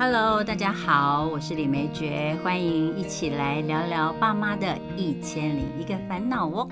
[0.00, 6.68] Hello，大家好，我是李梅珏，欢迎一起来聊聊爸妈的一千零一个烦恼哦。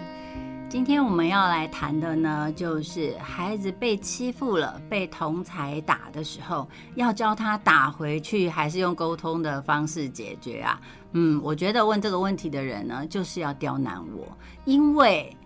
[0.69, 10.81] 今天我们要来谈的呢，就是孩子被欺负了、被同才打的时候，要教他打回去，还是用沟通的方式解决啊？
[11.11, 14.25] 嗯，我觉得问这个问题的人呢，就是要刁难我，
[14.65, 15.37] 因为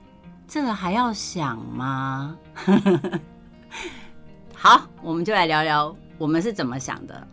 [0.47, 2.37] 这个还要想吗？
[4.55, 7.27] 好，我们就来聊聊我们是怎么想的。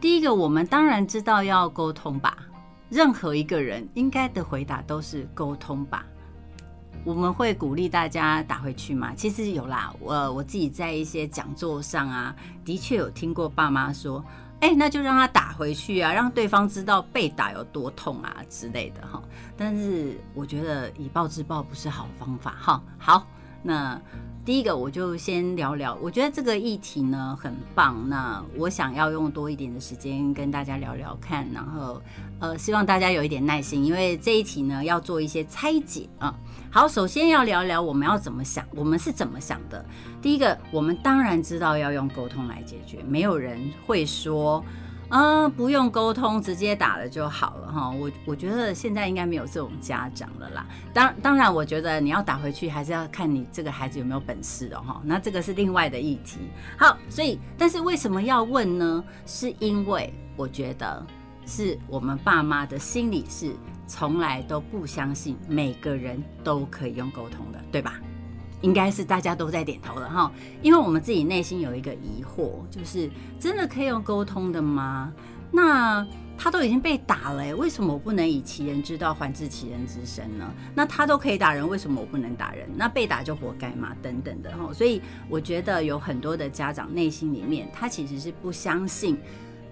[0.00, 2.36] 第一个，我们当然知道要沟通吧。
[2.88, 6.06] 任何一个人应该的回答都是沟通吧。
[7.04, 9.12] 我们会鼓励大家打回去吗？
[9.16, 14.24] 其实有啦，我我自己在一些讲座上啊，的确有听过爸妈说，
[14.60, 19.20] 哎，那就让他打回去啊，让对方知道被打有多痛啊之类的哈。
[19.56, 22.82] 但是我觉得以暴制暴不是好方法哈。
[22.98, 23.26] 好，
[23.62, 24.00] 那。
[24.48, 28.08] 第一个，我就先聊聊，我觉得这个议题呢很棒。
[28.08, 32.00] 那我想要用多一点的时间跟大家聊聊看，然后
[32.40, 36.34] 呃，希望大家有一点耐心，因为这一题呢要做一些拆解啊。
[36.70, 39.84] 好，首先要聊聊我们要怎么想，我们是怎么想的。
[40.22, 44.64] 第一个，我们当然知道要用沟通来解决，没有人会说。
[45.10, 47.90] 嗯，不用沟通，直接打了就好了哈。
[47.90, 50.66] 我我觉得现在应该没有这种家长了啦。
[50.92, 55.00] 当当然，我觉得你要打回去，还是要看你这个孩子有没有本事的哈。
[55.04, 56.40] 那这个是另外的议题。
[56.78, 59.02] 好，所以但是为什么要问呢？
[59.24, 61.06] 是因为我觉得
[61.46, 63.54] 是我们爸妈的心理是
[63.86, 67.98] 从来都不相信每个人都可以用沟通的，对吧？
[68.60, 75.12] 应该是大家都在点头了哈，因为我们自己内心有一个疑惑，就是真的可以用沟通的吗？
[75.50, 76.06] 那
[76.36, 80.44] 他都已经被打了，为什么我不能以其人之道还治其人之身呢？
[80.74, 82.68] 那他都可以打人，为什么我不能打人？
[82.76, 83.96] 那被打就活该嘛？
[84.02, 89.18] 等等的哈，所以我觉得有很多的家长内心里面，他其实是不相信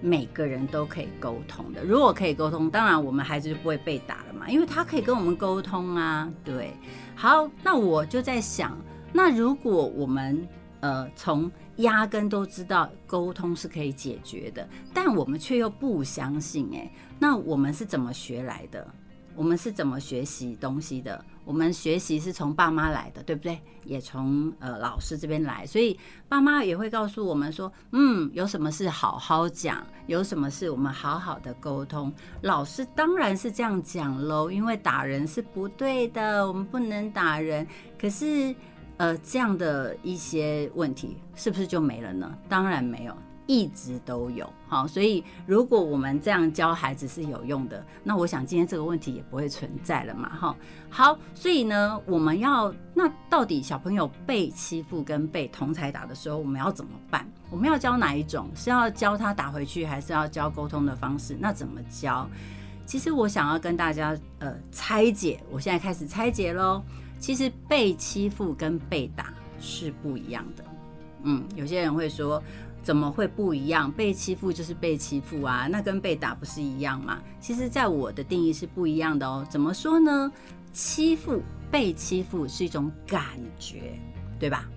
[0.01, 1.83] 每个人都可以沟通的。
[1.83, 6.73] 如果可以沟通，当然我们孩子就不会被打了嘛，因为他可以跟我们沟通啊，对。
[7.19, 8.77] 好，那我就在想，
[9.11, 10.47] 那如果我们
[10.81, 18.87] 呃从压根都知道沟通是可以解决的，但我们却又不相信，诶，那我们是怎么学来的？
[19.35, 21.25] 我们是怎么学习东西的？
[21.47, 23.57] 我们学习是从爸妈来的，对不对？
[23.85, 25.97] 也从呃老师这边来，所以
[26.27, 32.13] 爸妈也会告诉我们说，嗯，有什么事好好讲，有什么事我们好好的沟通。
[32.41, 37.65] 老师当然是这样讲喽，因为打人是不对的，我们不能打人。
[37.97, 38.53] 可是
[38.97, 42.37] 呃这样的一些问题是不是就没了呢？
[42.49, 43.15] 当然没有。
[43.47, 50.55] 一直都有好，所以如果我们这样教孩子是有用的，那我想今天这个问题也不会存在了嘛，哈。
[50.89, 57.25] 好，所以呢，我们要那到底小朋友被欺负跟被同才打的时候，我们要怎么办？
[57.49, 58.49] 我们要教哪一种？
[58.53, 61.37] 是要教他打回去，还是要教沟通的方式？
[61.39, 62.29] 那怎么教？
[62.85, 66.83] 其实我想要跟大家呃拆解，我现在开始拆解喽。
[67.17, 70.63] 其实被欺负跟被打是不一样的。
[71.23, 72.43] 嗯，有些人会说。
[72.83, 73.91] 怎么会不一样？
[73.91, 77.19] 被欺负就是被欺负啊，那跟被打不是一样吗？
[77.39, 79.45] 其实，在我的定义是不一样的哦。
[79.49, 80.31] 怎么说呢？
[80.71, 83.23] 欺负、被欺负是一种感
[83.57, 83.99] 觉，
[84.39, 84.69] 对吧？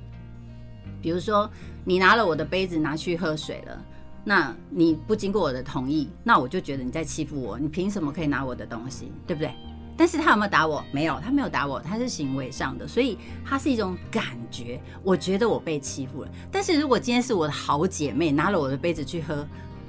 [1.02, 1.48] 比如说，
[1.84, 3.84] 你拿了我的杯子拿去喝水了，
[4.24, 7.58] 那你不经过我的同意，那我就觉得你在欺负我。
[7.58, 9.12] 你凭什么可以拿我的东西？
[9.26, 9.54] 对不对？
[10.00, 10.82] 但是他有没有打我？
[10.92, 14.80] 没有，他没有打我，他是行为上的，所以他是一种感觉。
[15.02, 16.30] 我觉得我被欺负了。
[16.50, 19.46] 但是如果今天是我的好姐妹拿了我的杯子去喝，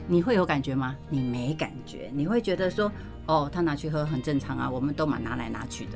[0.10, 0.94] 你会有感觉吗？
[1.10, 2.92] 你没感觉，你会觉得说，
[3.26, 5.92] 哦，他拿去喝很正常啊，我们都蛮拿来拿去的。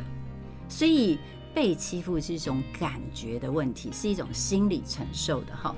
[0.70, 1.20] 所以
[1.54, 5.76] 被欺负是一种感觉的问题，是一种心理承受的哈。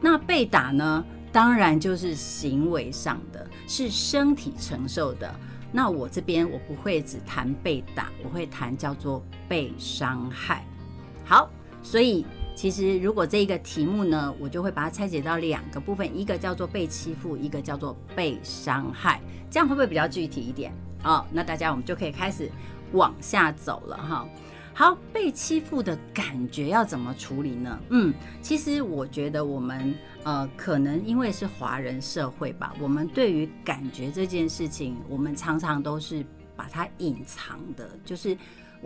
[0.00, 1.04] 那被打呢？
[1.30, 5.32] 当然就是行为上的，是身体承受的。
[5.72, 10.64] 那我这边我不会只谈被打，我会谈叫做被伤害。
[11.24, 11.50] 好，
[11.82, 19.20] 所以其实如果这一个题目呢，我就会把它拆解到两个部分，一个叫做被欺负，一个叫做被伤害。
[19.50, 20.72] 这样会不会比较具体一点？
[21.04, 22.50] 哦，那大家我们就可以开始
[22.92, 24.26] 往下走了哈。
[24.78, 27.80] 好，被欺负的感觉要怎么处理呢？
[27.88, 28.12] 嗯，
[28.42, 36.22] 其实我觉得我们呃，可能因为是华人社会吧，我们对于感觉这件事情，我们常常都是
[36.54, 38.36] 把它隐藏的，就是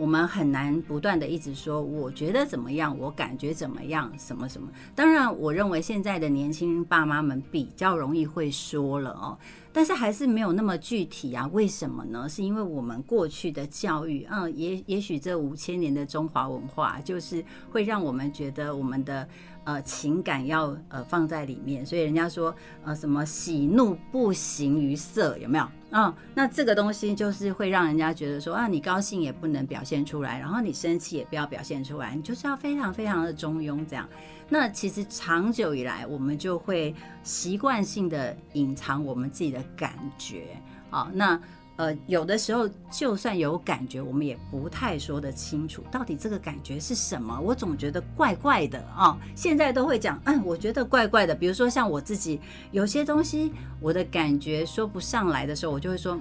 [0.01, 4.67] 我们很难不断的一直说，我觉得怎么样，我感觉怎么样，什么什么。
[4.95, 9.37] 当然，我认为现在的年轻爸妈们比较容易会说了哦。
[9.71, 11.47] 但是还是没有那么具体啊？
[11.53, 12.27] 为什么呢？
[12.27, 19.29] 是因为我们过去的教育，嗯，也也许这五千年的中华文化，就是会让我们觉得我们的
[19.63, 25.67] 呃情感要呃放在里面，所以人家说呃什么喜怒不形于色，有没有？
[25.91, 34.07] 啊，那这个东西就是会让人家觉得说啊，你高兴也不能表现出来，然后你生气也不要表现出来，你就是要非常非常的中庸这样。
[34.47, 40.57] 那其实长久以来，我们就会习惯性的隐藏我们自己的感觉
[40.89, 41.39] 啊，那。
[41.81, 47.39] 呃，有的时候就算有感觉，我们也不太说得清楚，到底这个感觉是什么。
[47.41, 49.17] 我总觉得怪怪的啊。
[49.35, 51.33] 现在都会讲，嗯，我觉得怪怪的。
[51.33, 52.39] 比如说像我自己，
[52.69, 56.19] 有些东西我的感觉说不上来的时候，我就会说，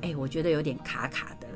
[0.00, 1.46] 哎，我觉得有点卡卡的。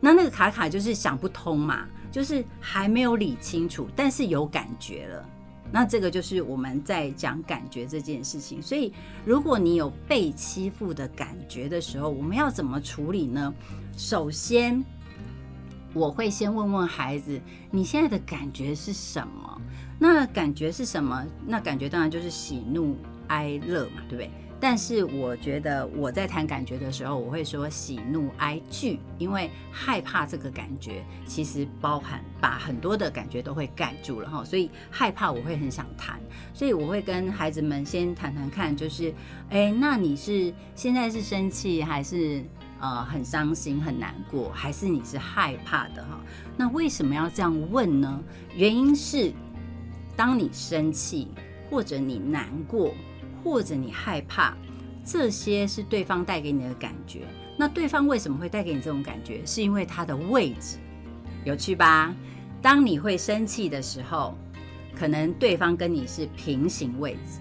[0.00, 5.24] 那那个卡卡就是想不通嘛，就是还没有理清楚，但是有感觉了。
[5.70, 8.92] 那这个就是我们在讲感觉这件事情，所以
[9.24, 13.52] 如果你有被欺负的感觉的时候，我们要怎么处理呢？
[13.96, 14.82] 首先，
[15.92, 19.60] 我会先问问孩子，你现在的感觉是什么？
[19.98, 21.26] 那感觉是什么？
[21.46, 24.30] 那感觉当然就是喜怒哀乐嘛，对不对？
[24.60, 36.18] 但是我觉得我在谈感觉的时候，我会说喜怒哀惧，因为害怕这个感觉其实包含把很多的感觉都会盖住了哈，所以害怕我会很想谈，
[36.52, 39.14] 所以我会跟孩子们先谈谈看，就是
[39.50, 42.42] 哎，那你是现在是生气还是
[42.80, 46.20] 呃很伤心很难过，还是你是害怕的哈？
[46.56, 48.20] 那为什么要这样问呢？
[48.56, 49.32] 原因是
[50.16, 51.28] 当你生气
[51.70, 52.92] 或者你难过。
[53.42, 54.54] 或者你害怕，
[55.04, 57.22] 这些是对方带给你的感觉。
[57.56, 59.44] 那对方为什么会带给你这种感觉？
[59.44, 60.78] 是因为他的位置
[61.44, 62.14] 有趣吧？
[62.60, 64.36] 当你会生气的时候，
[64.94, 67.40] 可能对方跟你是平行位置；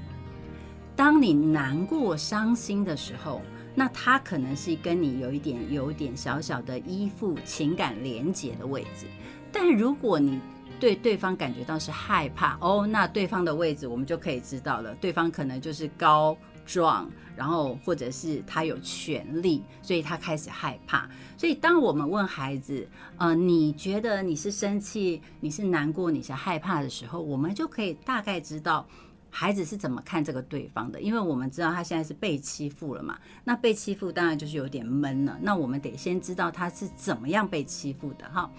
[0.95, 3.41] 当你难过、伤心的时候，
[3.75, 9.05] 那他可能是跟你有一点、有一点小小的依附、情感连结的位置。
[9.51, 10.39] 但如果你
[10.79, 14.94] 对对方感觉到是害怕哦，那对方的位置我们就可以知道了。
[14.95, 21.09] 对方可能就是高壮，然后或者是他有权利，所以他开始害怕。
[21.35, 22.88] 所以当我们问孩子，
[23.18, 28.88] 呃，你觉得你是生气，你是难过，你是害怕的时候，我们就可以大概知道
[29.30, 31.01] 孩子是怎么看这个对方的。
[31.01, 35.38] 因为我们知道他现在是被欺负了嘛，那被欺负当然就是有点闷了。
[35.41, 38.51] 那我们得先知道他是怎么样被欺负的哈。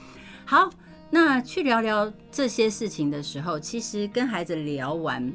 [0.45, 0.69] 好。
[1.11, 5.33] 那去聊聊这些事情的时候，其实跟孩子聊完，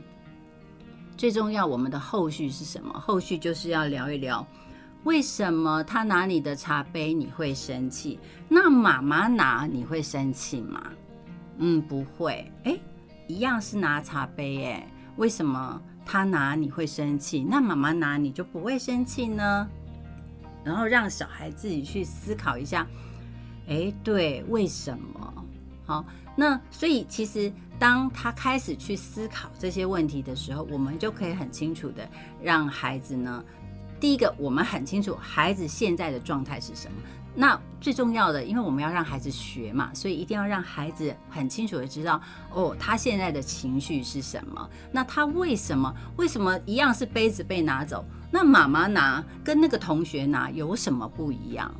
[1.18, 2.94] 最重要我们的后续是什么？
[3.00, 4.46] 后续就是要聊一聊，
[5.04, 8.20] 为什么他拿你的茶杯你会生气？
[8.48, 10.92] 那妈妈拿你会生气吗？
[11.58, 12.52] 嗯，不会。
[12.66, 12.78] 哎，
[13.28, 14.88] 一样是拿茶杯，哎，
[15.18, 17.44] 为什么他拿你会生气？
[17.44, 19.68] 那妈妈拿你就不会生气呢？
[20.64, 22.88] 然后让小孩自己去思考一下，
[23.68, 25.43] 哎，对，为什么？
[25.86, 32.08] 好，那所以其实当他开始去思考这些问题的时候，我们就可以很清楚的
[32.42, 33.44] 让孩子呢，
[34.00, 36.98] 第一个，我们很清楚孩子现在的状态是什么。
[37.36, 42.22] 那最重要的，因为我们要让孩子学嘛，所以一定要让孩子很清楚的知道，
[42.54, 44.70] 哦，他现在的情绪是什么。
[44.92, 51.74] 那他为什么为什么一样是杯子被拿走，那妈妈拿跟那个同学拿有什么不一样？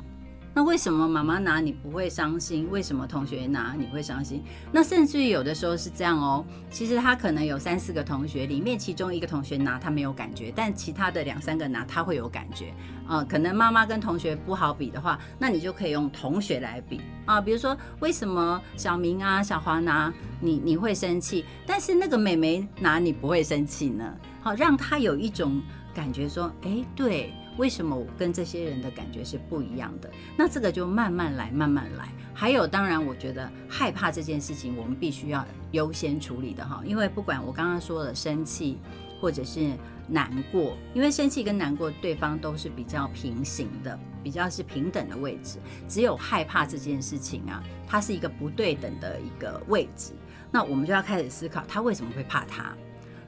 [0.56, 2.70] 那为什么妈妈拿你不会伤心？
[2.70, 4.40] 为什么同学拿你会伤心？
[4.70, 6.44] 那甚至于有的时候是这样哦。
[6.70, 12.72] 其实他可能有三四个同学，里面其中一个同学拿他没有感觉，但其他的两三个拿他会有感觉。
[13.08, 17.40] 啊，可能妈妈跟同学不好比的话，那你就可以用同学来比啊。
[17.40, 24.14] 比如说，为什么小明啊、小华拿你你会生气，但是那个美眉拿你不会生气呢？
[24.40, 25.60] 好，让他有一种
[25.92, 27.34] 感觉说，哎，对。
[27.56, 30.10] 为什么我跟这些人的感觉是不一样的？
[30.36, 32.08] 那这个就慢慢来，慢慢来。
[32.34, 36.82] 还有，当然，我觉得害怕这件事情，我们必须要优先处理的哈。
[36.84, 38.78] 因为不管我刚刚说的生气，
[39.20, 39.70] 或者是
[40.08, 45.58] 难过，因为生气跟难过对方都是比较平行的，比较是平等的位置。
[45.86, 50.12] 只有害怕这件事情啊，它是一个不对等的一个位置。
[50.50, 52.74] 那我们就要开始思考，他为什么会怕他？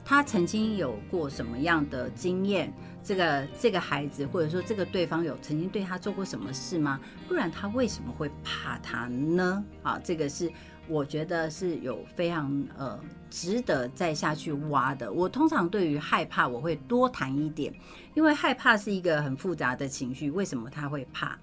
[0.09, 2.73] 他曾经有过什么样的经验？
[3.03, 7.01] 这个这个孩子，或者说这个对方有曾经对他做过什么事吗？
[7.27, 9.65] 不然他为什么会怕他呢？
[9.83, 10.51] 啊，这个是
[10.87, 12.99] 我觉得是有非常呃
[13.31, 15.13] 值得再下去挖的。
[15.13, 17.75] 我通常对于害怕，我会多谈一点，
[18.15, 20.31] 因为害怕是一个很复杂的情绪。
[20.31, 21.37] 为什么他会怕？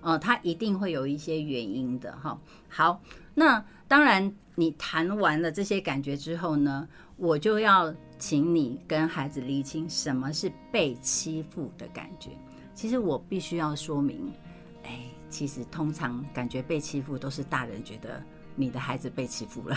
[0.00, 2.36] 呃，他一定会有一些原因的哈。
[2.68, 3.00] 好，
[3.34, 6.88] 那当然你谈完了这些感觉之后呢？
[7.16, 12.30] 我就要请你跟孩子厘清什么是被欺负的感觉。
[12.74, 14.32] 其实我必须要说明，
[14.84, 18.22] 哎，其实通常感觉被欺负都是大人觉得
[18.54, 19.76] 你的孩子被欺负了，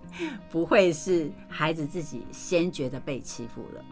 [0.50, 3.84] 不会是孩子自己先觉得被欺负了。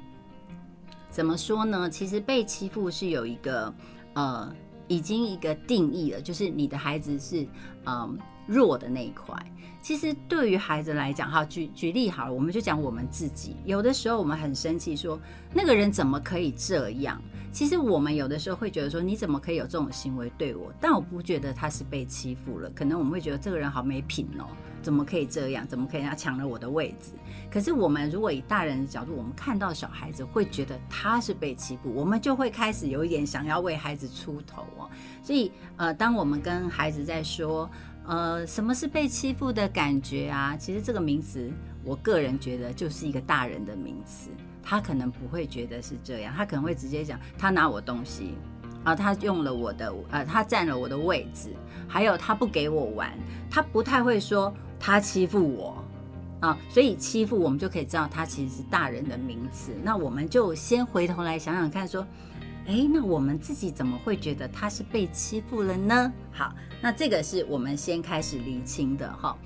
[1.11, 1.91] 怎么说呢？
[1.91, 3.75] 其实被欺负是有一个
[4.15, 4.55] 呃，
[4.89, 7.47] 已经一个定义了，就是你的孩子是
[7.85, 9.35] 嗯弱的那一块。
[9.83, 13.57] 其实对于孩子来讲，哈，举举例好了，我们就讲我们自己。
[13.65, 15.19] 有的时候我们很生气，说
[15.55, 17.21] 那个人怎么可以这样？
[17.51, 20.73] 其实我们有的时候会觉得说，你怎么可以有这种行为对我？
[20.81, 24.47] 但我不觉得他是被欺负了，可能我们会觉得这个人好没品哦，
[24.83, 25.67] 怎么可以这样？
[25.67, 27.13] 怎么可以他抢了我的位置？
[27.51, 34.89] 可是我们如果以大人的角度，我们看到小孩子会觉得他是被欺负，我们就会开始有一点想要为孩子出头哦。
[35.23, 37.69] 所以呃，当我们跟孩子在说。
[38.07, 40.57] 呃，什么是被欺负的感觉啊？
[40.57, 41.51] 其实这个名词，
[41.85, 44.31] 我个人觉得就是一个大人的名词。
[44.63, 48.35] 他可能不会觉得是这样，他可能会直接讲他拿我东西
[48.85, 51.55] 啊，他用了我的，呃，他占了我的位置，
[51.89, 53.11] 还有他不给我玩，
[53.51, 55.83] 他不太会说他欺负我
[56.41, 56.59] 啊。
[56.69, 59.73] 所以欺负我们就可以知道，他其实是大人的名词。
[59.83, 62.05] 那我们就先回头来想想看，说。
[62.71, 66.13] 哎，那我们自己怎么会觉得他是被欺负了呢？
[66.31, 69.37] 好，那这个是我们先开始厘清的哈。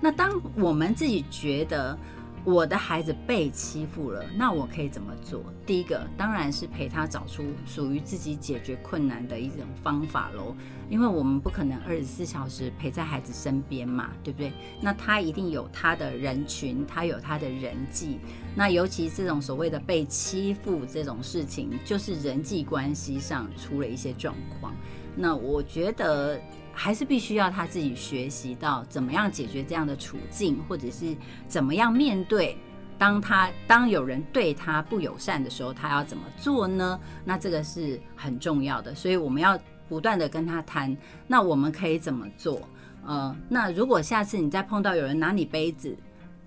[0.00, 1.96] 那当我们自己觉得
[2.44, 5.44] 我的孩子被欺负了，那我可以怎么做？
[5.64, 10.54] 第一个当然是陪他找出属于自己解决困难的一种方法喽。
[10.90, 14.52] 因为我们不可能二十四小时陪在孩子身边嘛，对不对？
[14.80, 18.18] 那他一定有他的人群，他有他的人际。
[18.56, 24.74] 那尤其这种所谓的被欺负这种事情，就是人际关系上出了一些状况。
[25.14, 26.40] 那我觉得
[26.72, 31.16] 还是必须要他自己学习到怎么样解决这样的处境，或者是
[31.48, 32.56] 怎么样面对
[32.98, 36.98] 当他当有人对他不友善的时候，他要怎么做呢？
[37.24, 39.58] 那这个是很重要的，所以我们要。
[39.88, 42.66] 不断的跟他谈，那我们可以怎么做？
[43.04, 45.94] 呃，那如果下次你再碰到有人拿你杯子，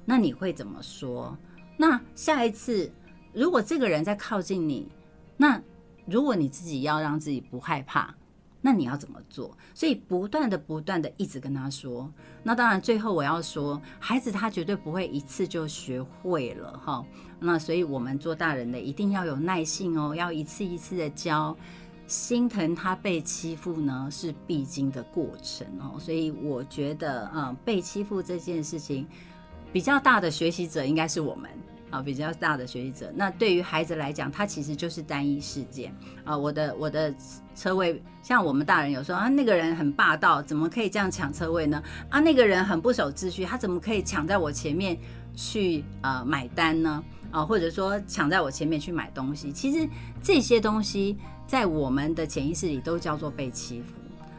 [0.04, 1.38] 那你会怎么说？
[1.78, 2.92] 那下一次
[3.34, 4.90] 如果这个人在靠近你，
[5.38, 5.62] 那
[6.08, 8.16] 如果你自己要让自己不害怕，
[8.66, 9.56] 那你要怎么做？
[9.76, 12.12] 所以不断的、不断的一直跟他说。
[12.42, 17.06] 那当然，最后我要说，孩子他绝对不会一次就学会了哈。
[17.40, 21.56] 那所以我们做大人的一定要有耐性哦，要一次一次的教。
[22.08, 29.08] 心疼他被欺负呢，是必经的过程哦，所以我觉得，嗯，被欺负这件事情，
[29.72, 31.52] 比较大的学习者应该是我们
[31.96, 33.12] 啊，比较大的学习者。
[33.16, 36.38] 那对于孩子来讲，他其实就是单一事件啊。
[36.38, 37.14] 我的我的
[37.56, 41.82] 车位，像我们大人有时候啊，那个人很霸道，怎么可以这样抢车位呢？
[42.10, 44.98] 啊，那个人很不守秩序，他怎么可以抢在我前面
[45.36, 47.04] 去呃买单呢？
[47.32, 49.52] 啊，或者说抢在我前面去买东西？
[49.52, 49.88] 其实
[50.22, 51.18] 这些东西。
[51.48, 53.94] 在我们的潜意识里都叫做被欺负，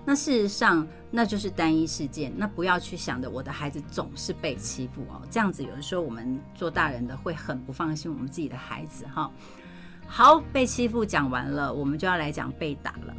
[0.06, 9.28] 那事实上那就是单一事件，那不要去想着，我的孩子总是被欺负哦，这样子有的时候我们做大人的会很不放心我们自己的孩子哈。
[10.06, 13.14] 好，被欺负讲完了，我们就要来讲被打了。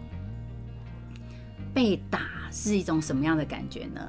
[1.74, 4.02] 被打是一种什么样的感觉呢？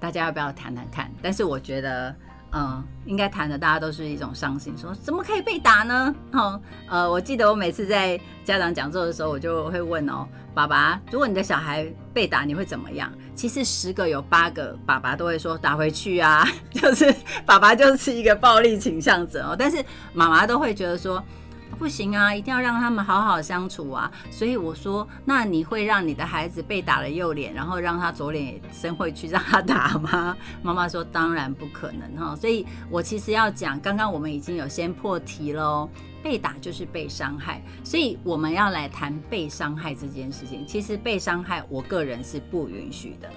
[0.00, 1.12] 大家要不要谈谈看？
[1.22, 2.16] 但是我觉得。
[2.52, 6.14] 嗯，应该谈的大家都是一种伤心，说怎么可以被打呢？
[6.32, 13.12] 哦，呃，我记得我每次在家长讲座的时候，我就会问哦，爸爸，如果你的小孩被打，你会怎么样？
[13.34, 17.14] 其实十个有八个爸爸都会说打回去啊， 就是
[17.44, 21.22] 爸爸就是一个暴力倾向者哦，但是妈妈都会觉得说。
[21.78, 24.10] 不行啊，一定要让他们好好相处啊！
[24.30, 30.36] 所以我说，那你会让你的孩子被打了右脸，然后让他左脸也伸回去让他打吗？
[30.60, 32.34] 妈妈说，当然不可能哈。
[32.34, 35.88] 所以我其实要讲，刚刚我们已经有先破题喽，
[36.20, 40.66] 被打就是被伤害，所以我们要来谈被伤害这件事情。
[40.66, 43.30] 其实被伤害，我个人是不允许的。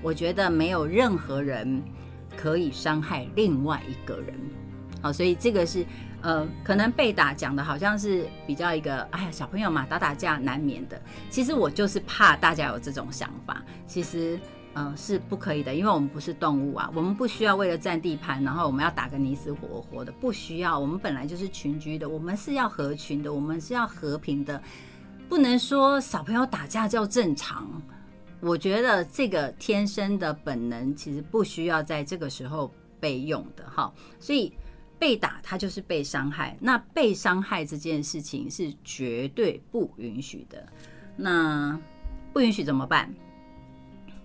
[0.00, 1.82] 我觉得没有任何人
[2.36, 4.34] 可以伤害另外一个人。
[5.02, 5.84] 好，所以这个是。
[6.22, 11.00] 呃，可能被打讲的好像是比较一个，哎呀，小朋友嘛，打打架难免的。
[11.28, 14.38] 其实我就是怕大家有这种想法，其实，
[14.74, 20.78] 嗯，是不可以的，因为我们不是动物啊，我们不需要为了占地盘，然后我们要打个你死我活的，不需要。
[20.78, 24.62] 我们本来就是群居的，我们是要合群的，我们是要和平的，
[25.28, 27.66] 不能说小朋友打架叫正常。
[28.38, 34.52] 我觉得这个天生的本能其实不需要在这个时候被用的哈，所以。
[35.02, 36.56] 被打，他就是被伤害。
[36.60, 40.64] 那被伤害这件事情是绝对不允许的。
[41.16, 41.76] 那
[42.32, 43.12] 不允许怎么办？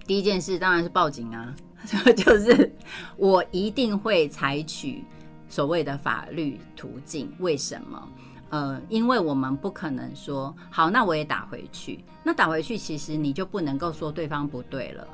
[0.05, 1.55] 第一件事当然是报警啊，
[2.15, 2.71] 就是
[3.15, 5.03] 我一定会采取
[5.49, 7.33] 所谓的法律途径。
[7.39, 8.09] 为什么？
[8.51, 12.05] 呃，因为我们不可能说好，那我也打回去。
[12.23, 15.07] 那打回去，其实你就不能够说对方不对了，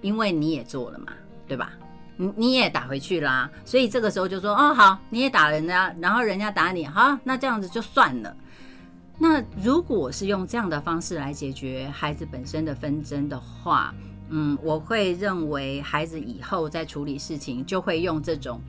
[0.00, 1.12] 因为你也做了嘛，
[1.46, 1.74] 对吧？
[2.16, 8.36] 你你也打回去啦，所以这个时候就说哦好，你也打人家，然后人家打你，好，那这样子就算了。
[9.18, 13.94] 那如果是用这样的方式来解决孩子本身的纷争的话，
[14.28, 18.60] 嗯，我会认为孩子以后在处理事情就会用这种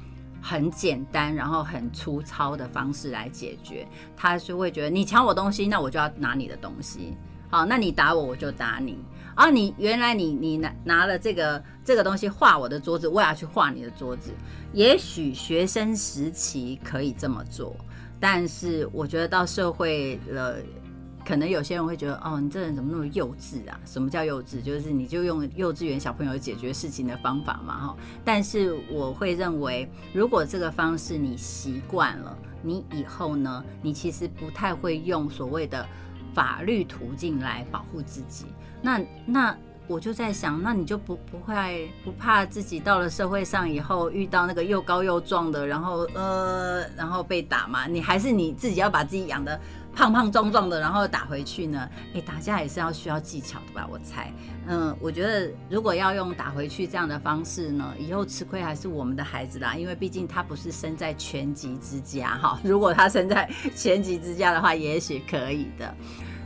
[0.42, 7.16] 很简单然后很粗糙的方式来解决，他就会觉得你抢我东西，那我就要拿你的东西，
[7.50, 9.00] 好，那你打我我就打你。
[9.36, 14.32] 啊，你原来你你拿拿了这个这个东西画我的桌子，我也要去画你的桌子。
[14.72, 17.76] 也许学生时期可以这么做，
[18.18, 20.56] 但是我觉得到社会了，
[21.26, 23.78] 可能有些人会觉得，哦，你这人怎么那么幼稚啊？
[23.86, 24.62] 什么叫幼稚？
[24.62, 27.98] 就是你就用幼稚园小朋友解决事情的方法嘛，哈。
[28.24, 35.86] 但是我会认为，如果这个方式你习惯了，你以后呢，你其实不太会用所谓的。
[36.36, 38.46] 法律途径来保护自己，
[38.82, 47.88] 那那我就在想，那你就不不会不怕自己到了社会上以后遇到那个又高又壮的，然后呃，然后被打嘛？
[47.88, 49.60] 你还是你自己要把自己养的
[49.94, 51.88] 胖胖壮壮的，然后打回去呢？
[52.16, 53.88] 哎，打架也是要需要技巧的吧？
[53.88, 54.34] 我猜，
[54.68, 62.60] 嗯，我觉得如果要用打回去这样的方式呢，以后吃亏还是我们的孩子啦，因为毕竟他不是生在全级之家哈。
[62.64, 65.96] 如果他生在全级之家的话，也许可以的。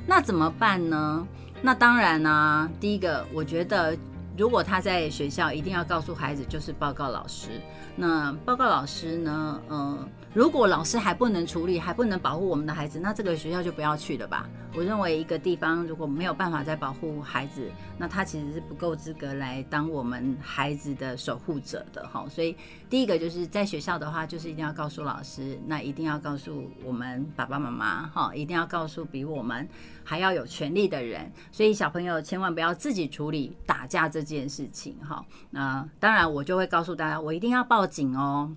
[0.08, 1.27] 那怎么办呢？
[1.62, 3.98] 那当然呢，第一个，我觉得
[4.39, 7.60] 如果他在学校，一定要告诉孩子，就是报告老师。
[7.98, 9.62] 那报告老师呢？
[9.69, 10.08] 嗯。
[10.31, 14.48] 如果老师还不能处理，还不能保护我们的孩子，那这个学校就不要去了吧。
[14.75, 17.67] 我认为一个地方如果没有办法再保护孩子，
[17.98, 22.27] 那他其实是不够资格来当我们孩子的守护者的哈。
[22.29, 22.55] 所以
[22.91, 29.67] 第一个就是在学校的话，就是一定要告诉老师，那一定要告诉我们爸爸妈妈哈，一定要告诉比我们
[30.09, 31.31] 还要有权利的人。
[31.51, 35.23] 所以小朋友千万不要自己处理打架这件事情哈。
[35.51, 38.51] 那当然我就会告诉大家，我一定要报警哦。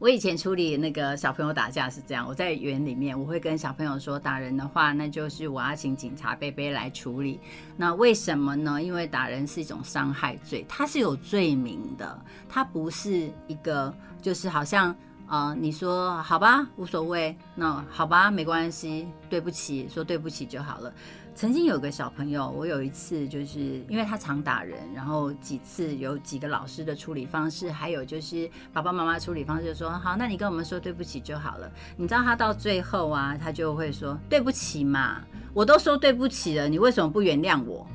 [0.00, 7.38] 我以前处理那个小朋友打架是这样，我在园里面，我会跟小朋友说，打人的话，那就是我要请警察贝贝来处理。
[7.76, 8.82] 那为什么呢？
[8.82, 14.92] 因为打人是一种伤害罪，它是有罪名的，它不是一个就是好像
[15.32, 20.92] 啊，你说好吧，无所谓，那好吧，没关系，对不起，说对不起就好了。
[21.34, 31.72] 曾经有个小朋友，我有一次就是因为他常打人，然后几次有几个老师的处理方式，还有就是爸爸妈妈处理方式，说好，那你跟我们说对不起就好了。
[31.96, 35.22] 你知道他到最后啊，他就会说对不起嘛，
[35.54, 37.86] 我都说对不起了，你为什么不原谅我？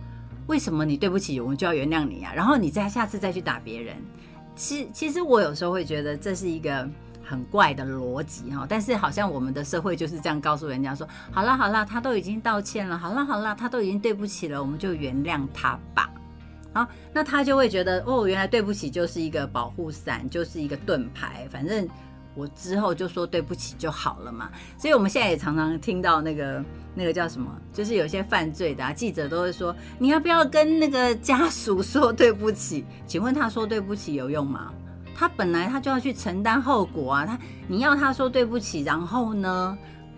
[0.47, 2.34] 为什么你对不起我就要原谅你啊？
[2.36, 3.95] 然后你再下次再去打别人，
[4.56, 6.89] 其其实我有时候会觉得这是一个。
[7.27, 16.09] 很怪的逻辑哈，但是好像我们的社会就是这样告诉人家说：好了好了，他都已经道歉了，好了好了，他都已经对不起了，我们就原谅他吧。
[16.73, 21.87] 好，那他就会觉得哦，原来对不起就是一个保护伞，就是一个盾牌，反正
[22.35, 24.49] 我之后就说对不起就好了嘛。
[24.77, 26.63] 所以我们现在也常常听到那个
[26.93, 32.85] 那个叫什么，就是有些犯罪的记者都会说：你要不要跟那个家属说对不起？
[33.05, 34.71] 请问他说对不起有用吗？
[35.19, 39.75] 他本来他就要去承担后果啊，他你要他说对不起，然后呢，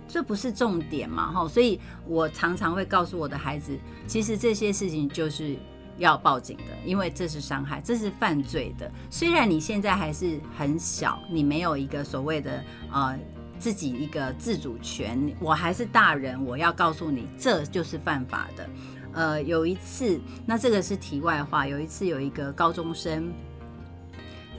[0.09, 5.55] 这不是重点嘛，哈，所以我常常会告诉我的孩子，其实这些事情就是
[5.97, 8.91] 要报警的，因为这是伤害，这是犯罪的。
[9.09, 13.17] 虽然你现在还是很小，你没有一个所谓的呃
[13.57, 18.69] 自己一个自主权，我还是大人，我要告诉你，这就是犯法的。
[19.13, 23.31] 呃，有一次，那这个是题外话，有一次有一个高中生。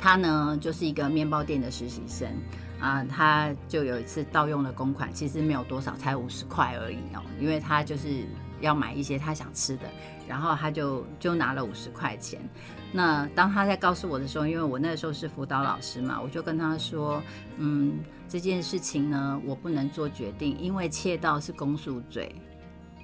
[0.01, 2.29] 他呢，就是一个面包店的实习生
[2.81, 8.25] 啊，他就有一次盗用了公款，其实没有多少，才五十块而已哦，因为他就是
[8.61, 9.83] 要买一些他想吃的，
[10.27, 12.41] 然后他就就拿了五十块钱。
[12.93, 17.23] 那当他在告诉我的时候，因为我那时候是辅导老师嘛，我就跟他说，
[17.59, 22.35] 嗯，这件事情呢，我不能做决定，因为窃盗是公诉罪。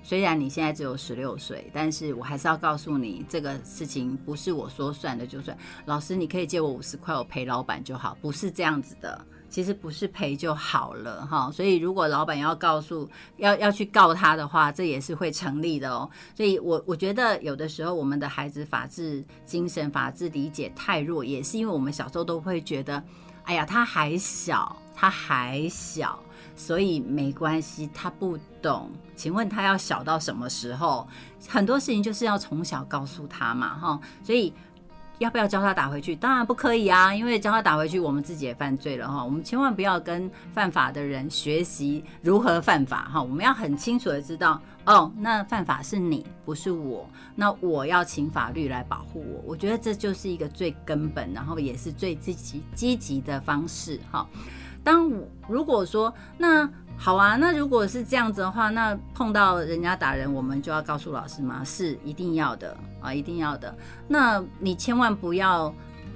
[0.07, 5.59] 虽然你现在只有十六岁，但是我还是要告诉你，这个事情不是我说算的就算。
[5.85, 9.21] 老师，你可以借我五十块，我赔老板就好，不是这样子的。
[9.49, 11.51] 其实不是赔就好了哈。
[11.51, 16.09] 所以如果老板要告诉要要去告他的话，这也是会成立的哦。
[16.37, 23.03] 所以我我觉得有的时候我们的孩子法治精神、法治理解太弱，也是因为我们小时候都会觉得，
[23.46, 26.18] 哎呀，他还小，他还小。
[26.59, 28.90] 所以没关系，他不懂。
[29.14, 31.06] 请问他要小到什么时候？
[31.46, 34.00] 很多事情就是要从小告诉他嘛，哈。
[34.24, 34.52] 所以
[35.18, 36.14] 要不要教他打回去？
[36.14, 39.24] 当然不可以啊，因为教他打回去，我们自己也犯罪了哈。
[39.24, 43.22] 我们千万不要跟犯法的人学习如何犯法哈。
[43.22, 47.09] 我们要很清楚的知道，哦，那犯法是你，不是我。
[47.35, 49.42] 那我要请法律来保护我。
[49.46, 54.29] 我觉得这就是一个最根本，然后也是最积极积极的方式哈。
[54.87, 55.11] 当
[55.49, 56.70] 如果说那。
[56.99, 61.62] 好啊，那如果是这样子的话，那碰到人家打人，我们就要告诉老师吗？
[61.62, 63.77] 是一定要的啊，一定要的。
[64.09, 65.70] 那你千万不要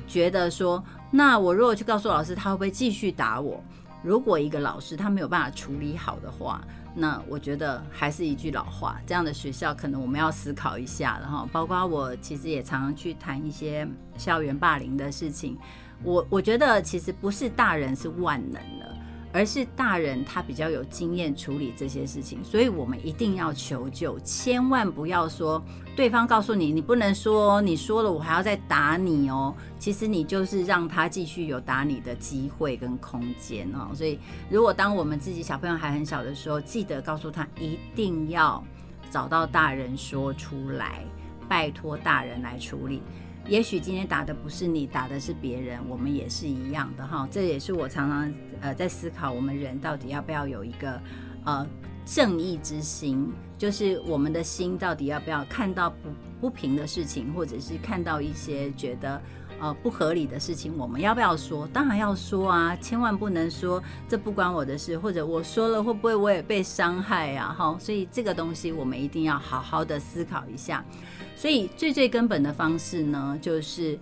[0.09, 3.63] 觉得说，那我如果去告诉老师，他会不会继续打我？
[4.03, 6.63] 如果一个老师他没有办法处理好的话，
[6.95, 11.47] 那我觉得还是一句老话，这样的学校可能我们要思考一下了哈。
[11.53, 15.59] 包括我其实也常常去谈一些校园霸凌的事情，
[16.03, 18.91] 我我觉得其实不是大人是万能的。
[19.33, 25.63] 而是大人他比较有经验处理这些事情，所以我们一定要求救，千万不要说
[25.95, 29.55] 对方告诉你你不能说，你说了我还要再打你哦。
[29.79, 33.95] 其实你就是让他继续有打你的机会跟空间哦。
[33.95, 34.19] 所以
[34.51, 38.61] 如果当我们自己小朋友还很小的时候，记得告诉他一定要
[39.13, 41.05] 找到大人说出来，
[41.49, 43.01] 拜托大人来处理。
[43.51, 47.29] 也许今天打的不是你，打的是别人，我们也是一样的哈。
[47.33, 51.03] 这也是我常常呃在思考，我们人到底要不要有一个
[51.45, 51.67] 呃
[52.07, 55.97] 正义之心，就是我们的心到底要不要看到不
[56.43, 59.21] 不平的事情，或者是看到一些觉得
[59.61, 61.67] 呃不合理的事情，我们要不要说？
[61.69, 67.55] 当然要说啊，千万不能说这不关我的事，或者我说了会不会我也被伤害呀？
[67.57, 70.85] 哈，所以这个东西我们一定要好好的思考一下。
[71.37, 73.99] 所以最最根本的方式呢，就是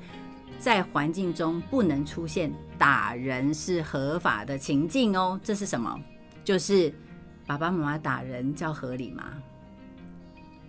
[0.58, 5.38] 在环境中不能出现打人是合法的情境哦。
[5.42, 6.00] 这是什么？
[6.44, 6.92] 就是
[7.46, 9.24] 爸爸妈妈打人叫合理吗？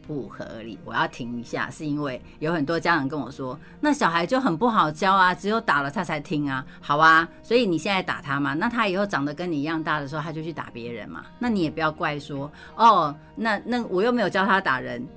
[0.09, 0.79] 不合理。
[0.83, 6.65] 我要停一下，是因为有很多家长跟我说，那小孩就很不好教啊，只有打了他才听啊。
[6.81, 11.23] 好啊，所以你现在打他嘛，那他以后长得跟你一样大的时候，他就去打别人嘛。
[11.37, 15.07] 那你也不要怪说，哦，那那我又没有教他打人。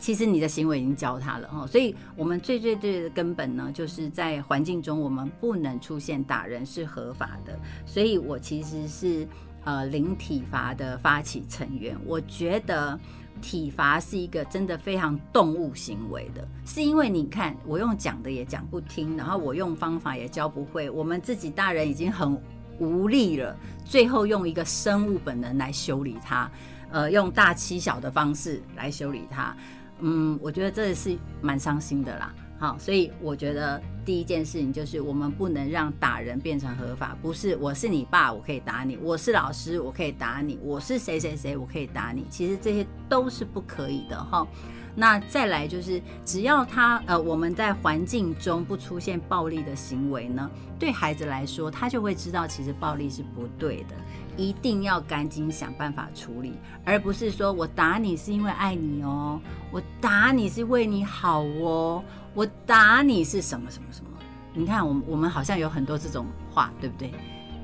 [0.00, 7.58] 其实你的行为已经教他了哈，所以我们最最最的根本呢，就是在环境中我们不能出现打人是合法的。
[7.84, 9.26] 所以我其实是
[9.64, 11.96] 呃零体罚的发起成员。
[12.06, 12.96] 我觉得
[13.38, 22.40] 体罚是一个真的非常动物行为的，是因为你看我用讲的也讲不听，然后我用方法也教不会，我们自己大人已经很
[22.78, 26.50] 无力了，最后用一个生物本能来修理他，
[26.90, 29.56] 呃，用大欺小的方式来修理他。
[30.00, 32.32] 嗯，我觉得这是蛮伤心的啦。
[32.58, 37.16] 好，所以我觉得第一件事情就是我们不能让打人变成合法。
[37.22, 42.26] 不是我是你爸，我可以打你；我是老师，我可以打你；我是谁谁谁，我可以打你。
[42.28, 44.44] 其实这些都是不可以的哈。
[44.96, 53.94] 那再来就是，只要他呃我们在环境中不出现暴力的行为呢，对孩子来说，他就会知道其实暴力是不对的。
[54.38, 59.38] 一定要赶紧想办法处理，而不是说我打你是因为爱你哦，
[59.72, 64.10] 我打你是为你好哦，我打你是什么什么什么？
[64.54, 67.12] 你看，我我们好像有很多这种话，对不对？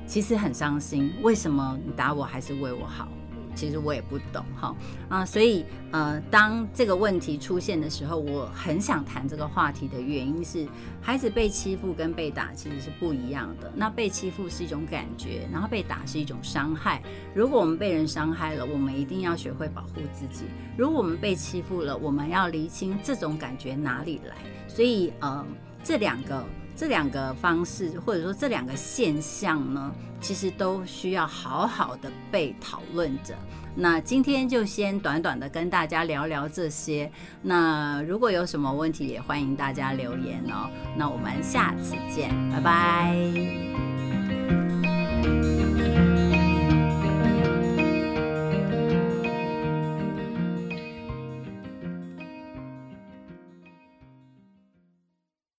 [0.05, 3.07] 其实很伤心，为什么你打我还是为我好？
[3.55, 4.75] 其实我也不懂哈
[5.07, 10.67] 啊，所以呃，当这个问题出现的时候，我很想谈这个话题的原因是，
[11.01, 13.71] 孩子被欺负跟被打其实是不一样的。
[13.75, 17.01] 那被欺负是一种感觉，然后被打是一种伤害。
[17.33, 20.45] 如果我们被人伤害了，我们一定要学会保护自己；
[20.77, 24.35] 如果我们被欺负了，我们要厘清这种感觉哪里来。
[24.67, 25.45] 所以呃，
[25.83, 26.45] 这两个。
[26.75, 33.35] 这两个方式或者说这两个现象呢其实都需要好好的被讨论着。
[33.75, 37.11] 那今天就先短短的跟大家聊聊这些。
[37.41, 40.69] 那如果有什么问题也欢迎大家留言哦。
[40.97, 43.15] 那我们下次见拜拜。